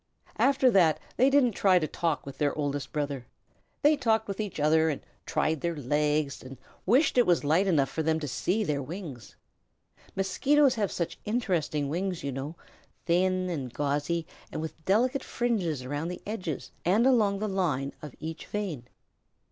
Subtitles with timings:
[0.39, 3.27] After that they didn't try to talk with their Oldest Brother.
[3.83, 7.91] They talked with each other and tried their legs, and wished it were light enough
[7.91, 9.35] for them to see their wings.
[10.15, 12.55] Mosquitoes have such interesting wings, you know,
[13.05, 18.15] thin and gauzy, and with delicate fringes around the edges and along the line of
[18.19, 18.87] each vein.